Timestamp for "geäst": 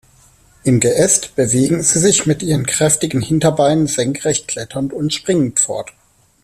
0.79-1.35